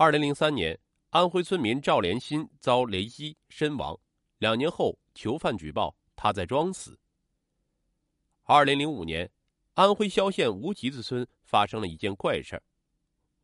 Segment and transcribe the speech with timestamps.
[0.00, 0.78] 二零零三年，
[1.10, 3.98] 安徽村民赵连新遭雷击身亡，
[4.38, 6.96] 两年后囚犯举报他在装死。
[8.44, 9.28] 二零零五年，
[9.74, 12.62] 安徽萧县无集子村发生了一件怪事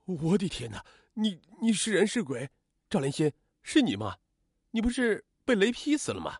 [0.05, 0.87] 我的天哪！
[1.15, 2.49] 你你是人是鬼？
[2.89, 3.33] 赵连新，
[3.65, 4.17] 是你吗？
[4.71, 6.39] 你不是被雷劈死了吗？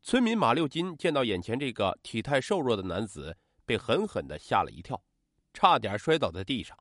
[0.00, 3.36] 村民马六金见到眼前这个体态瘦弱的男子，
[3.66, 5.04] 被狠狠的吓了一跳，
[5.52, 6.74] 差点摔倒在地上。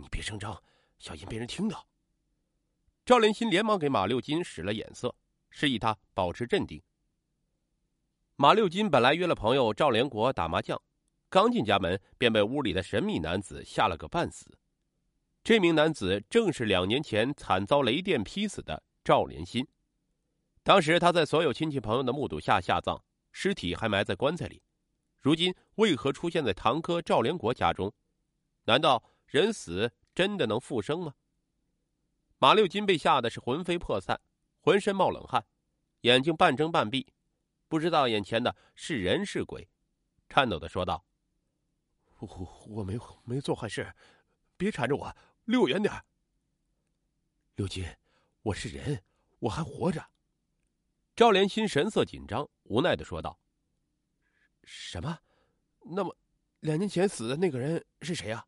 [0.00, 0.60] 你别声张，
[0.98, 1.86] 小心被人听到。
[3.04, 5.14] 赵连新连忙给马六金使了眼色，
[5.50, 6.82] 示意他保持镇定。
[8.36, 10.80] 马六金本来约了朋友赵连国打麻将，
[11.28, 14.56] 刚进家门便被屋里的神秘男子吓了个半死。
[15.44, 19.66] 这名男子正是两年前惨遭雷电劈死的赵连新。
[20.62, 24.62] 当时他在所有亲戚朋友的目睹下下葬，尸体还埋在棺材里。
[25.20, 27.92] 如今为何出现在堂哥赵连国家中？
[28.64, 29.02] 难道？
[29.26, 31.14] 人死真的能复生吗？
[32.36, 34.20] 马六金被吓得是魂飞魄散，
[34.60, 35.46] 浑身冒冷汗，
[36.02, 37.14] 眼睛半睁半闭，
[37.68, 39.66] 不知道眼前的是人是鬼，
[40.28, 41.06] 颤抖的说道
[42.20, 43.94] ：“我我没没做坏事，
[44.58, 45.90] 别缠着我，离我远点。”
[47.56, 47.86] 六金，
[48.42, 49.02] 我是人，
[49.38, 50.06] 我还活着。
[51.16, 53.40] 赵连心神色紧张，无奈的说道
[54.64, 55.18] ：“什么？
[55.80, 56.14] 那么，
[56.60, 58.46] 两年前死的那个人是谁呀？”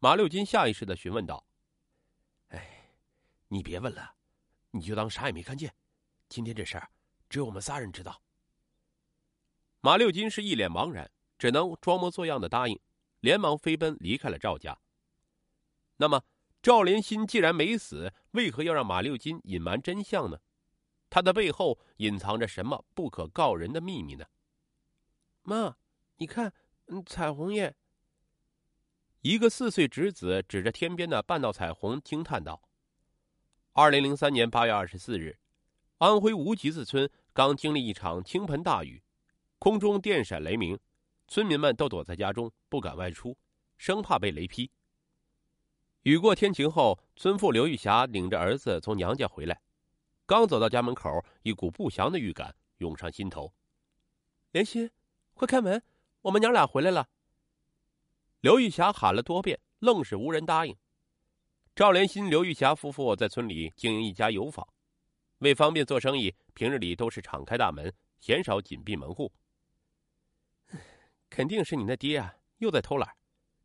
[0.00, 1.44] 马六金下意识的询问道
[2.50, 2.92] ：“哎，
[3.48, 4.14] 你别问了，
[4.70, 5.74] 你就当啥也没看见。
[6.28, 6.88] 今天这事儿，
[7.28, 8.22] 只有我们仨人知道。”
[9.82, 12.78] 马六金是一脸茫然，只能装模作样的答应，
[13.20, 14.78] 连忙飞奔离开了赵家。
[15.96, 16.22] 那么，
[16.62, 20.38] 赵连新既然没死，为何要让马六金隐瞒真相呢？
[21.10, 24.26] 他的背后隐藏着什么不可告人的秘密呢？
[25.42, 25.76] 妈，
[26.18, 26.52] 你看，
[27.04, 27.74] 彩虹耶！
[29.28, 32.62] 一个四岁侄子指着天边的半道彩虹惊叹道
[33.74, 35.38] ：“二零零三年八月二十四日，
[35.98, 39.02] 安徽无极子村刚经历一场倾盆大雨，
[39.58, 40.78] 空中电闪雷鸣，
[41.26, 43.36] 村民们都躲在家中不敢外出，
[43.76, 44.70] 生怕被雷劈。
[46.04, 49.60] 雨过天晴后，村妇刘玉霞领着儿子从娘家回来，
[50.24, 53.52] 刚走到家门口，一股不祥的预感涌上心头。
[54.52, 54.90] 莲心，
[55.34, 55.82] 快开门，
[56.22, 57.10] 我们娘俩回来了。”
[58.40, 60.76] 刘玉霞喊了多遍，愣是无人答应。
[61.74, 64.64] 赵连新、刘玉霞夫妇在村里经营一家油坊，
[65.38, 69.32] 为方便做生意，平日里都是敞开大门，鲜少紧闭门户。
[71.28, 73.12] 肯定是你那爹啊，又在偷懒，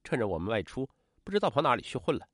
[0.03, 0.89] 趁着我们外出，
[1.23, 2.27] 不知道跑哪里去混了。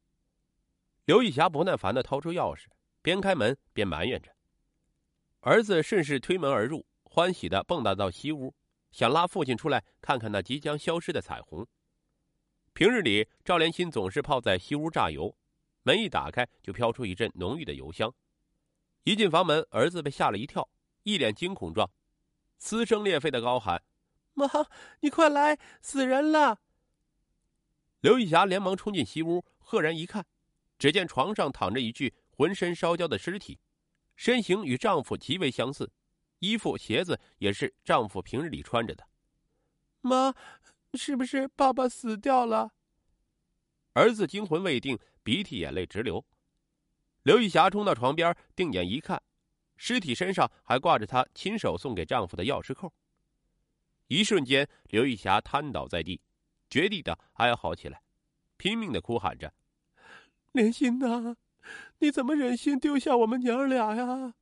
[1.04, 2.68] 刘玉霞不耐烦的掏出钥匙，
[3.02, 4.34] 边开门边埋怨着。
[5.42, 8.56] 儿子顺势推门而入，欢喜的蹦跶到西屋，
[8.94, 11.68] 想拉父亲出来看看那即将消失的彩虹。
[12.80, 15.36] 平日里，赵连新总是泡在西屋榨油，
[15.84, 18.16] 门一打开就飘出一阵浓郁的油香。
[19.04, 20.70] 一进房门，儿子被吓了一跳，
[21.04, 21.92] 一脸惊恐状，
[22.58, 23.84] 撕声裂肺的高喊
[24.34, 24.48] ：“妈，
[25.02, 26.62] 你快来，死人了！”
[28.00, 30.26] 刘玉霞连忙冲进西屋，赫然一看，
[30.78, 33.60] 只见床上躺着一具浑身烧焦的尸体，
[34.16, 35.92] 身形与丈夫极为相似，
[36.40, 39.06] 衣服鞋子也是丈夫平日里穿着的。
[40.00, 40.34] 妈。
[40.94, 42.72] 是不是爸爸死掉了？
[43.94, 46.26] 儿子惊魂未定，鼻涕眼泪直流。
[47.24, 49.22] 刘玉霞冲到床边，定眼一看，
[49.76, 52.94] 尸体身上还挂着她亲手送给丈夫的钥匙扣。
[54.08, 56.22] 一瞬间，刘玉霞瘫倒在地，
[56.70, 58.02] 绝地的哀嚎起来，
[58.58, 59.54] 拼命的哭喊着
[60.54, 61.36] ：“莲心呐，
[62.00, 64.34] 你怎么忍心丢下我们娘俩呀？”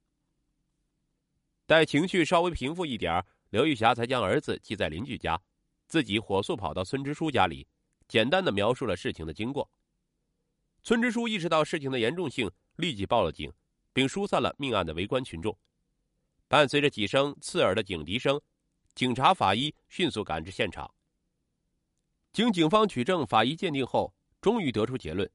[1.66, 5.42] 待情绪稍微平复一点，刘玉霞才将儿子寄在邻居家。
[5.88, 7.68] 自己火速跑到村支书家里，
[8.08, 9.70] 简单的描述了事情的经过。
[10.84, 13.52] 村支书意识到事情的严重性，立即报了警，
[13.94, 15.58] 并疏散了命案的围观群众。
[16.48, 18.40] 伴随着几声刺耳的警笛声，
[18.96, 20.90] 警察、法医迅速赶至现场。
[22.32, 25.30] 经警方取证、法医鉴定后，终于得出结论：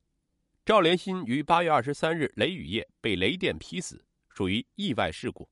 [0.65, 5.49] 赵连新于八月二十三日雷雨夜被雷电劈死，属于意外事故。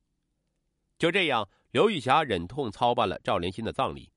[0.99, 4.13] 就这样，刘玉霞忍痛操办了赵连新的葬礼。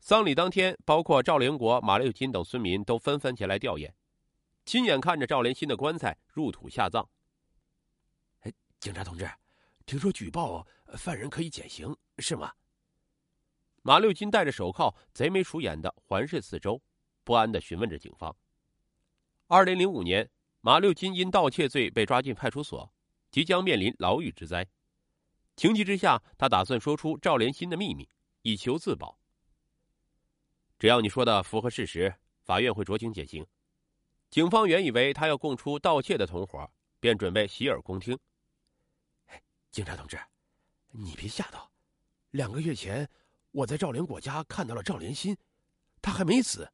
[0.00, 3.92] 丧礼当天，包括赵连国、马六金等村民都纷纷前来吊唁，
[4.64, 7.06] 亲眼看着赵连新的棺材入土下葬。
[8.40, 9.30] 哎，警察同志，
[9.84, 10.66] 听说举报
[10.96, 12.50] 犯人可以减刑，是吗？
[13.82, 16.80] 马六金戴着手铐，贼眉鼠眼的环视四周，
[17.22, 18.34] 不安的询问着警方。
[19.48, 20.28] 二零零五年，
[20.62, 22.90] 马六金因盗窃罪被抓进派出所，
[23.30, 24.66] 即将面临牢狱之灾。
[25.56, 28.08] 情急之下，他打算说出赵连新的秘密，
[28.42, 29.19] 以求自保。
[30.80, 33.46] 只要你说的符合事实，法院会酌情减刑。
[34.30, 36.66] 警方原以为他要供出盗窃的同伙，
[36.98, 38.18] 便准备洗耳恭听。
[39.70, 40.18] 警察同志，
[40.88, 41.70] 你别吓到。
[42.30, 43.06] 两个月前，
[43.50, 45.36] 我在赵连国家看到了赵连新，
[46.00, 46.66] 他还没死。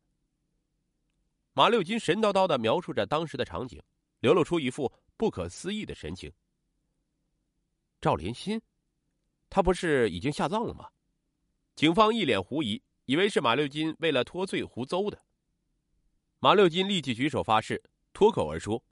[1.53, 3.82] 马六金神叨叨的描述着当时的场景，
[4.20, 6.32] 流露出一副不可思议的神情。
[8.00, 8.62] 赵连新，
[9.50, 10.88] 他不是已经下葬了吗？
[11.75, 15.23] 警方一脸狐疑，以为是马六金为了脱罪胡诌的。
[16.38, 17.82] 马六金立即举手发誓，
[18.12, 18.82] 脱口而出：“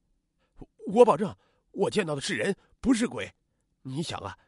[0.86, 1.36] 我保证，
[1.72, 3.34] 我见到的是人，不是鬼。
[3.82, 4.38] 你想啊，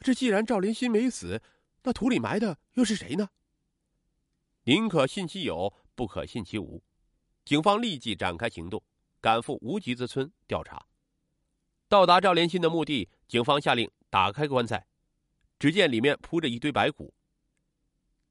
[0.00, 1.42] 这既然赵连新没死，
[1.82, 3.28] 那土里埋的又是谁呢？”
[4.64, 6.82] 宁可信其有，不可信其无。
[7.44, 8.82] 警方立即展开行动，
[9.20, 10.86] 赶赴无极子村调查。
[11.88, 14.86] 到达赵连新的墓地，警方下令打开棺材，
[15.58, 17.14] 只见里面铺着一堆白骨。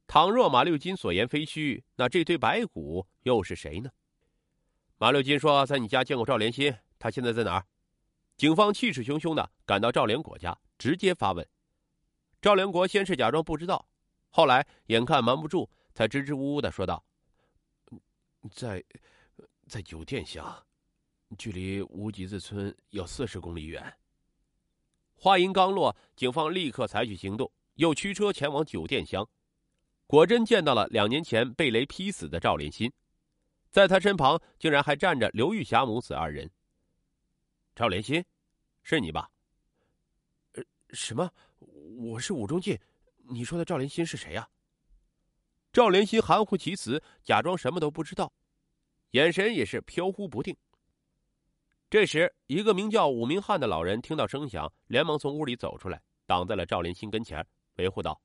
[0.07, 3.89] 倘若马六金所言非虚，那这堆白骨又是谁呢？
[4.97, 7.65] 马六金说：“在你家见过赵连新，他现在在哪儿？”
[8.37, 11.47] 警方气势汹汹的赶到赵连国家，直接发问。
[12.41, 13.87] 赵连国先是假装不知道，
[14.29, 17.03] 后来眼看瞒不住，才支支吾吾的说道
[18.51, 18.83] ：“在，
[19.67, 20.65] 在酒店乡，
[21.37, 23.93] 距离无极子村有四十公里远。”
[25.15, 29.27] 话音刚落，警方立刻采取行动，又驱车前往酒店乡，
[30.13, 32.93] 果真见到了两年前被雷劈死的赵连新。
[33.71, 36.47] 在他身旁，竟然还站着刘玉霞母子二人。
[37.73, 38.23] 赵连新，
[38.83, 39.27] 是你吧？
[40.51, 41.27] 呃，什么？
[41.97, 42.79] 我是武中进。
[43.27, 44.47] 你说的赵连新是谁呀？
[45.71, 48.31] 赵连新含糊其辞，假装什么都不知道，
[49.13, 50.55] 眼神也是飘忽不定。
[51.89, 57.43] 这时，一个名叫武明汉的老人听到声响，连忙从屋里走出来，挡在了赵连新跟前，
[57.77, 58.21] 维护道：“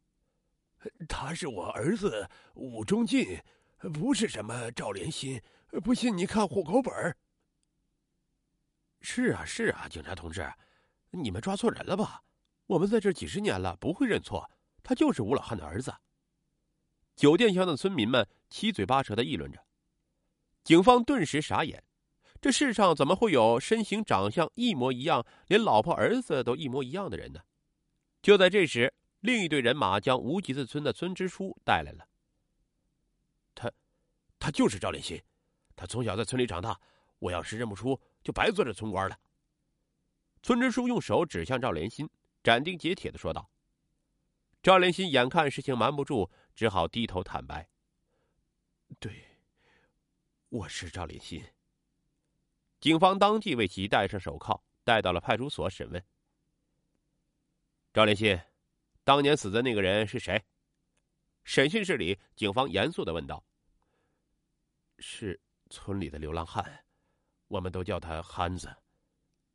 [1.09, 3.39] 他是我儿子武中进。”
[3.95, 5.41] 不是什么赵连新，
[5.85, 7.17] 不信你看户口本
[9.01, 10.53] 是啊是啊，警察同志，
[11.13, 12.25] 你们抓错人了吧？
[12.67, 14.51] 我们在这几十年了，不会认错，
[14.83, 15.95] 他就是吴老汉的儿子。
[17.15, 19.65] 酒店乡的村民们七嘴八舌的议论着，
[20.65, 21.85] 警方顿时傻眼：
[22.41, 27.43] 这世上怎么会有身形长相一模一样，连老婆儿子都一模一样的人呢？
[28.21, 32.09] 就在这时，另一队人马将无极子村的村支书带来了。
[33.55, 33.73] 他
[34.39, 35.21] 他就是赵连新，
[35.75, 36.81] 他从小在村里长大，
[37.19, 39.19] 我要是认不出，就白做这村官了。
[40.43, 42.09] 村支书用手指向赵连新，
[42.43, 43.51] 斩钉截铁的说道。
[44.63, 47.69] 赵连新眼看事情瞒不住，只好低头坦白
[49.01, 49.39] ：“对，
[50.49, 51.45] 我是赵连新。”
[52.81, 56.05] 警方当即为其戴上手铐，带到了派出所审问。
[57.93, 58.41] 赵连新，
[59.09, 60.39] 当年死的那个人是谁？
[61.43, 63.43] 审讯室里，警方严肃的问道。
[64.99, 65.41] 是
[65.71, 66.85] 村里的流浪汉，
[67.47, 68.69] 我们都叫他憨子。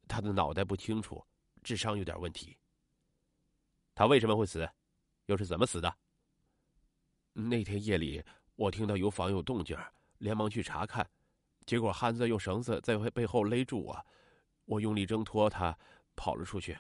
[0.08, 1.24] 他的脑袋不清楚，
[1.62, 2.58] 智商有点问题。
[3.94, 4.68] 他为什么会死？
[5.28, 5.96] 又是怎么死的？
[7.34, 9.78] 那天夜里，我听到有房有动静，
[10.18, 11.08] 连忙去查看，
[11.68, 14.06] 结果憨子用绳子在背后勒住我，
[14.66, 15.78] 我用力挣脱他，
[16.16, 16.76] 跑了出去。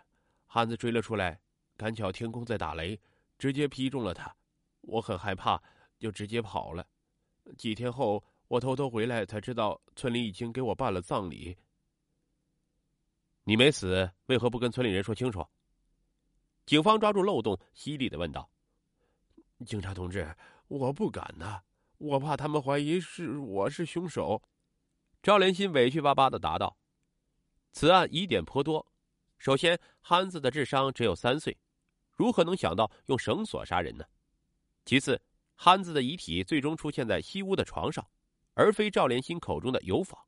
[0.48, 1.40] 憨子追了出来，
[1.84, 2.98] 赶巧天空在打雷，
[3.38, 4.34] 直接劈中了他。
[4.80, 5.62] 我很害怕，
[6.00, 6.88] 就直接跑了。
[7.58, 8.24] 几天后。
[8.50, 11.58] 我偷偷回来才知道，村里已经给我办了葬礼。
[13.46, 15.44] 你没死，为何不跟村里人说清楚？
[16.68, 18.48] 警方抓住漏洞，犀利的问道
[19.66, 20.36] ：“警察同志，
[20.68, 21.64] 我不敢呐，
[21.98, 24.40] 我怕他们怀疑是我是凶手。”
[25.24, 26.78] 赵连新委屈巴巴的答道
[27.74, 28.86] ：“此案疑点颇多，
[29.40, 31.58] 首先，憨子的智商只有三岁，
[32.24, 34.06] 如何能想到用绳索杀人呢？
[34.86, 35.22] 其次，
[35.56, 38.10] 憨子的遗体最终出现在西屋的床上。”
[38.56, 40.28] 而非赵连新口中的有访。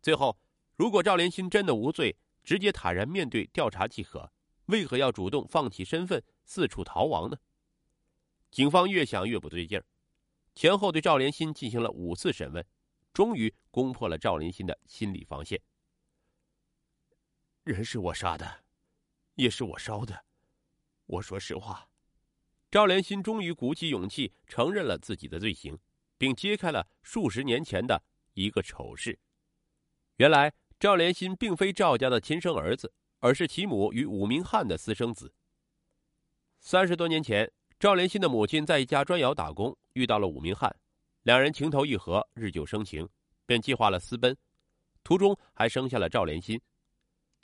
[0.00, 0.38] 最后，
[0.76, 4.32] 如果赵连新真的无罪，直接坦然面对调查即可，
[4.66, 7.36] 为何要主动放弃身份四处逃亡呢？
[8.52, 9.84] 警方越想越不对劲儿，
[10.54, 12.64] 前后对赵连新进行了五次审问，
[13.12, 15.60] 终于攻破了赵连新的心理防线。
[17.64, 18.64] 人是我杀的，
[19.34, 20.24] 也是我烧的，
[21.06, 21.88] 我说实话。
[22.70, 25.78] 赵连新终于鼓起勇气承认了自己的罪行。
[26.16, 28.02] 并揭开了数十年前的
[28.34, 29.18] 一个丑事。
[30.16, 35.34] 原来赵连新并非赵家的亲生儿子，而是其母与武明汉的私生子。
[36.60, 40.74] 三十多年前，赵连新的母亲在一家砖窑打工，遇到了武明汉，
[41.24, 43.06] 两人情投意合，日久生情，
[43.44, 44.34] 便计划了私奔，
[45.02, 46.58] 途中还生下了赵连新。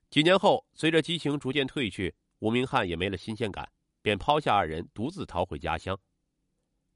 [0.08, 3.70] 几年后，随着激情逐渐褪去，吴明汉也没了新鲜感，
[4.02, 5.98] 便抛下二人，独自逃回家乡。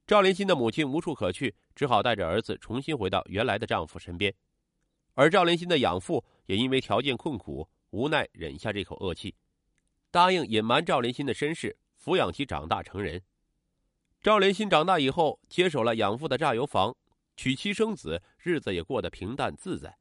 [0.06, 4.34] 赵连新的母亲无处可去，只好带着儿子重新回到原来的丈夫身边。
[5.14, 9.34] 而赵连新的养父也因为条件困苦，无奈忍下这口恶气，
[10.10, 13.22] 答应隐瞒赵连新的身世，抚养其长大成人。
[14.20, 16.96] 赵连新长大以后，接手了养父的榨油房，
[17.36, 19.98] 娶妻生子，日子也过得平淡自在。